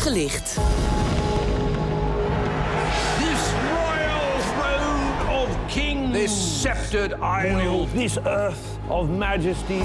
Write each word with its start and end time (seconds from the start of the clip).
gelicht. 0.00 0.54
This 3.18 3.52
royal 3.70 4.38
throne 4.54 5.42
of 5.42 5.48
kings. 5.72 6.12
This 6.12 6.60
sceptered 6.60 7.12
isle. 7.20 7.86
This 7.94 8.16
earth 8.16 8.58
of 8.88 9.08
majesty. 9.08 9.82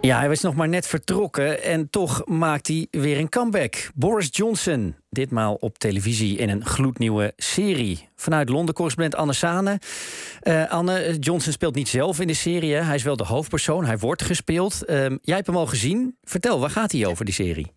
Ja, 0.00 0.18
hij 0.18 0.28
was 0.28 0.40
nog 0.40 0.54
maar 0.54 0.68
net 0.68 0.86
vertrokken 0.86 1.62
en 1.62 1.90
toch 1.90 2.22
maakt 2.26 2.66
hij 2.66 2.86
weer 2.90 3.18
een 3.18 3.28
comeback. 3.28 3.90
Boris 3.94 4.28
Johnson, 4.30 4.96
ditmaal 5.10 5.54
op 5.54 5.78
televisie 5.78 6.36
in 6.36 6.48
een 6.48 6.66
gloednieuwe 6.66 7.32
serie. 7.36 8.08
Vanuit 8.16 8.48
Londen 8.48 8.74
correspondent 8.74 9.14
Anne 9.14 9.32
Sane. 9.32 9.80
Uh, 10.42 10.70
Anne, 10.70 11.16
Johnson 11.20 11.52
speelt 11.52 11.74
niet 11.74 11.88
zelf 11.88 12.20
in 12.20 12.26
de 12.26 12.34
serie. 12.34 12.74
Hij 12.74 12.94
is 12.94 13.02
wel 13.02 13.16
de 13.16 13.24
hoofdpersoon, 13.24 13.84
hij 13.84 13.98
wordt 13.98 14.22
gespeeld. 14.22 14.82
Uh, 14.86 14.96
jij 15.22 15.34
hebt 15.34 15.46
hem 15.46 15.56
al 15.56 15.66
gezien. 15.66 16.16
Vertel, 16.22 16.60
waar 16.60 16.70
gaat 16.70 16.92
hij 16.92 17.06
over, 17.06 17.24
die 17.24 17.34
serie? 17.34 17.72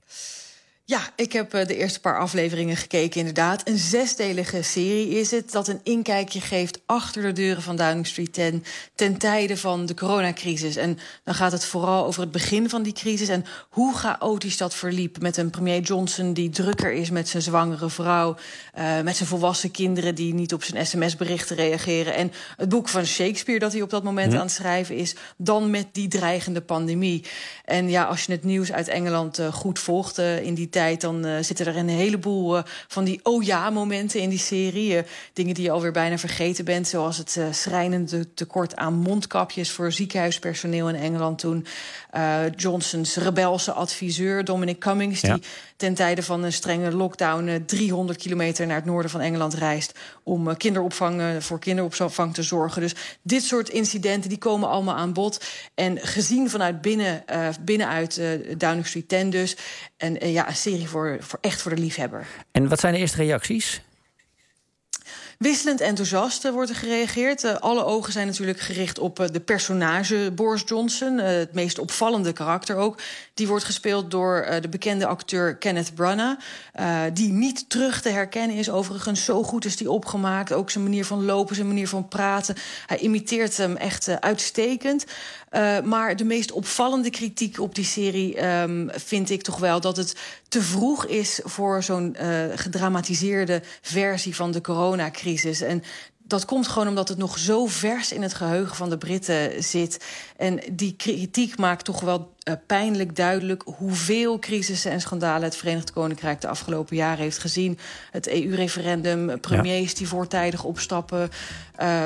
Ja, 0.92 1.10
ik 1.16 1.34
heb 1.34 1.54
eh, 1.54 1.66
de 1.68 1.76
eerste 1.76 2.00
paar 2.00 2.20
afleveringen 2.20 2.76
gekeken, 2.76 3.20
inderdaad. 3.20 3.68
Een 3.68 3.78
zesdelige 3.78 4.62
serie 4.62 5.10
is 5.10 5.32
het 5.32 5.52
dat 5.52 5.68
een 5.68 5.80
inkijkje 5.84 6.42
geeft 6.42 6.82
achter 6.86 7.22
de 7.22 7.32
deuren 7.32 7.64
van 7.64 7.76
Downing 7.76 8.08
Street 8.08 8.34
10 8.34 8.64
ten 8.96 9.18
tijde 9.18 9.58
van 9.58 9.86
de 9.86 9.94
coronacrisis. 9.94 10.76
En 10.76 11.00
dan 11.24 11.34
gaat 11.34 11.52
het 11.52 11.66
vooral 11.66 12.06
over 12.06 12.22
het 12.22 12.32
begin 12.32 12.70
van 12.70 12.84
die 12.84 12.94
crisis 12.94 13.28
en 13.28 13.46
hoe 13.70 13.96
chaotisch 13.96 14.58
dat 14.58 14.76
verliep. 14.76 15.22
Met 15.22 15.38
een 15.38 15.50
premier 15.50 15.82
Johnson 15.82 16.34
die 16.34 16.50
drukker 16.50 16.92
is 16.92 17.10
met 17.10 17.28
zijn 17.30 17.44
zwangere 17.44 17.90
vrouw, 17.90 18.36
uh, 18.78 19.02
met 19.02 19.16
zijn 19.16 19.30
volwassen 19.30 19.72
kinderen 19.72 20.16
die 20.16 20.34
niet 20.34 20.54
op 20.54 20.64
zijn 20.64 20.86
sms-berichten 20.86 21.56
reageren. 21.56 22.16
En 22.16 22.32
het 22.58 22.70
boek 22.70 22.90
van 22.90 23.06
Shakespeare 23.06 23.60
dat 23.60 23.72
hij 23.72 23.82
op 23.82 23.90
dat 23.90 24.04
moment 24.04 24.34
aan 24.34 24.40
het 24.40 24.52
schrijven 24.52 24.96
is, 24.96 25.16
dan 25.38 25.70
met 25.70 25.88
die 25.92 26.08
dreigende 26.08 26.62
pandemie. 26.62 27.26
En 27.66 27.90
ja, 27.90 28.04
als 28.04 28.26
je 28.26 28.32
het 28.32 28.44
nieuws 28.44 28.72
uit 28.72 28.88
Engeland 28.88 29.40
uh, 29.40 29.54
goed 29.54 29.80
volgt 29.80 30.18
in 30.18 30.54
die 30.54 30.70
tijd 30.70 30.80
dan 31.02 31.26
uh, 31.26 31.34
zitten 31.42 31.66
er 31.66 31.78
een 31.78 31.90
heleboel 31.90 32.58
uh, 32.58 32.64
van 32.88 33.04
die 33.04 33.20
oh 33.24 33.44
ja 33.44 33.70
momenten 33.70 34.20
in 34.20 34.30
die 34.30 34.40
serie. 34.40 34.96
Uh, 34.96 35.02
dingen 35.34 35.54
die 35.54 35.64
je 35.64 35.72
alweer 35.72 35.92
bijna 35.92 36.18
vergeten 36.18 36.66
bent, 36.66 36.88
zoals 36.88 37.18
het 37.18 37.40
schrijnende 37.52 38.34
tekort 38.34 38.76
aan 38.76 38.94
mondkapjes 38.94 39.72
voor 39.72 39.92
ziekenhuispersoneel 39.92 40.90
in 40.90 40.96
Engeland 40.96 41.40
toen. 41.40 41.66
Johnsons 42.56 43.16
rebelse 43.16 43.72
adviseur 43.72 44.44
Dominic 44.44 44.80
Cummings, 44.80 45.22
ja. 45.22 45.34
die 45.34 45.44
ten 45.76 45.94
tijde 45.94 46.24
van 46.24 46.44
een 46.44 46.54
strenge 46.54 46.92
lockdown 46.92 47.64
300 47.66 48.20
kilometer 48.20 48.68
naar 48.68 48.76
het 48.76 48.86
noorden 48.86 49.12
van 49.12 49.22
Engeland 49.22 49.54
reist 49.54 50.00
om 50.24 50.58
kinderopvang 50.58 51.44
voor 51.44 51.60
kinderopvang 51.60 52.34
te 52.34 52.44
zorgen. 52.44 52.82
Dus 52.82 52.96
dit 53.22 53.44
soort 53.44 53.70
incidenten 53.70 54.30
die 54.30 54.38
komen 54.38 54.70
allemaal 54.70 54.96
aan 54.96 55.14
bod. 55.14 55.46
En 55.76 56.00
gezien 56.00 56.50
vanuit 56.50 56.82
binnen, 56.82 57.24
binnenuit 57.62 58.22
Downing 58.58 58.88
Street 58.88 59.10
10 59.10 59.30
dus. 59.30 59.58
En 59.98 60.32
ja, 60.32 60.48
een 60.48 60.56
voor, 60.80 61.18
voor 61.20 61.40
echt 61.42 61.62
voor 61.62 61.76
de 61.76 61.82
liefhebber. 61.82 62.28
En 62.52 62.68
wat 62.68 62.80
zijn 62.80 62.94
de 62.94 63.00
eerste 63.00 63.18
reacties? 63.18 63.82
Wisselend 65.42 65.82
enthousiast 65.82 66.52
wordt 66.52 66.70
er 66.70 66.76
gereageerd. 66.76 67.44
Uh, 67.44 67.56
alle 67.56 67.86
ogen 67.86 68.14
zijn 68.14 68.28
natuurlijk 68.28 68.60
gericht 68.60 69.00
op 69.00 69.20
uh, 69.20 69.28
de 69.32 69.40
personage 69.40 70.32
Boris 70.36 70.64
Johnson. 70.66 71.18
Het 71.18 71.54
meest 71.54 71.80
opvallende 71.80 72.34
karakter 72.34 72.76
ook. 72.76 73.00
Die 73.34 73.48
wordt 73.48 73.64
gespeeld 73.64 74.12
door 74.12 74.48
de 74.62 74.70
bekende 74.70 75.06
acteur 75.06 75.56
Kenneth 75.56 75.96
Branagh. 75.96 76.40
die 77.14 77.32
niet 77.32 77.70
terug 77.70 78.02
te 78.02 78.10
herkennen 78.10 78.58
is. 78.58 78.70
Overigens, 78.70 79.26
zo 79.26 79.44
goed 79.44 79.66
is 79.66 79.78
die 79.78 79.92
opgemaakt. 79.92 80.54
Ook 80.54 80.72
zijn 80.72 80.84
manier 80.84 81.06
van 81.06 81.26
lopen, 81.26 81.56
zijn 81.56 81.68
manier 81.68 81.88
van 81.88 82.08
praten. 82.08 82.56
Hij 82.86 82.98
imiteert 82.98 83.58
hem 83.58 83.78
echt 83.78 84.22
uitstekend. 84.22 85.06
maar 85.84 86.16
de 86.16 86.24
meest 86.24 86.52
opvallende 86.52 87.10
kritiek 87.10 87.60
op 87.60 87.76
die 87.76 87.86
serie 87.86 88.46
um, 88.48 88.90
vind 88.94 89.30
ik 89.30 89.42
toch 89.42 89.58
wel 89.58 89.82
dat 89.82 89.98
het 89.98 90.16
te 90.48 90.62
vroeg 90.62 91.06
is 91.06 91.40
voor 91.44 91.84
zo'n 91.84 92.16
gedramatiseerde 92.56 93.62
versie 93.82 94.36
van 94.36 94.52
de 94.52 94.62
coronacrisis. 94.62 95.31
En 95.62 95.84
dat 96.18 96.46
komt 96.46 96.68
gewoon 96.68 96.88
omdat 96.88 97.10
het 97.10 97.18
nog 97.18 97.38
zo 97.38 97.66
vers 97.66 98.12
in 98.12 98.22
het 98.22 98.34
geheugen 98.34 98.76
van 98.76 98.90
de 98.90 98.98
Britten 98.98 99.64
zit. 99.64 100.06
En 100.38 100.60
die 100.72 100.96
kritiek 100.96 101.58
maakt 101.58 101.86
toch 101.86 102.02
wel 102.02 102.34
uh, 102.50 102.54
pijnlijk 102.68 103.16
duidelijk 103.16 103.64
hoeveel 103.66 104.40
crisissen 104.40 104.92
en 104.92 105.02
schandalen 105.02 105.44
het 105.44 105.56
Verenigd 105.56 105.92
Koninkrijk 105.92 106.42
de 106.42 106.48
afgelopen 106.48 106.96
jaren 106.96 107.24
heeft 107.24 107.38
gezien. 107.38 107.78
Het 108.12 108.28
EU-referendum, 108.30 109.40
premiers 109.40 109.92
ja. 109.92 109.98
die 109.98 110.08
voortijdig 110.08 110.64
opstappen. 110.64 111.30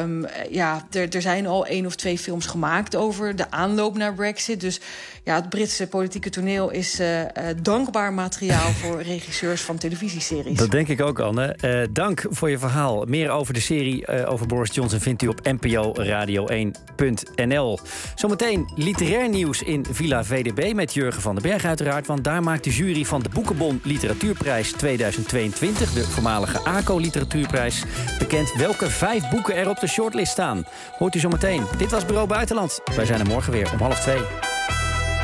Um, 0.01 0.25
ja, 0.49 0.87
er, 0.91 1.15
er 1.15 1.21
zijn 1.21 1.47
al 1.47 1.65
één 1.65 1.85
of 1.85 1.95
twee 1.95 2.17
films 2.17 2.45
gemaakt 2.45 2.95
over 2.95 3.35
de 3.35 3.51
aanloop 3.51 3.97
naar 3.97 4.13
Brexit. 4.13 4.61
Dus 4.61 4.79
ja, 5.23 5.35
het 5.35 5.49
Britse 5.49 5.87
politieke 5.87 6.29
toneel 6.29 6.69
is 6.69 6.99
uh, 6.99 7.21
uh, 7.21 7.27
dankbaar 7.61 8.13
materiaal 8.13 8.71
voor 8.81 9.01
regisseurs 9.01 9.61
van 9.61 9.77
televisieseries. 9.77 10.57
Dat 10.57 10.71
denk 10.71 10.87
ik 10.87 11.01
ook, 11.01 11.19
Anne. 11.19 11.87
Dank 11.91 12.25
voor 12.29 12.49
je 12.49 12.57
verhaal. 12.57 13.05
Meer 13.05 13.29
over 13.29 13.53
de 13.53 13.59
serie 13.59 14.25
over 14.25 14.47
Boris 14.47 14.75
Johnson 14.75 14.99
vindt 14.99 15.21
u 15.21 15.27
op 15.27 15.39
NPO 15.43 15.93
Radio 15.93 16.47
1.nl. 16.47 17.79
Zometeen 18.15 18.71
literair 18.75 19.29
nieuws 19.29 19.61
in 19.61 19.85
Villa 19.91 20.23
VDB 20.25 20.73
met 20.73 20.93
Jurgen 20.93 21.21
van 21.21 21.35
den 21.35 21.43
Berg 21.43 21.65
uiteraard. 21.65 22.07
Want 22.07 22.23
daar 22.23 22.43
maakt 22.43 22.63
de 22.63 22.69
jury 22.69 23.05
van 23.05 23.21
de 23.21 23.29
Boekenbon 23.29 23.79
Literatuurprijs 23.83 24.71
2022... 24.71 25.93
de 25.93 26.03
voormalige 26.03 26.59
ACO 26.59 26.97
Literatuurprijs 26.97 27.83
bekend 28.19 28.53
welke 28.53 28.89
vijf 28.89 29.29
boeken 29.29 29.55
er 29.55 29.69
op 29.69 29.79
de 29.79 29.87
shortlist 29.87 30.31
staan. 30.31 30.65
Hoort 30.97 31.15
u 31.15 31.19
zometeen. 31.19 31.63
Dit 31.77 31.91
was 31.91 32.05
Bureau 32.05 32.27
Buitenland. 32.27 32.79
Wij 32.95 33.05
zijn 33.05 33.19
er 33.19 33.27
morgen 33.27 33.51
weer 33.51 33.71
om 33.73 33.79
half 33.79 33.99
twee. 33.99 34.54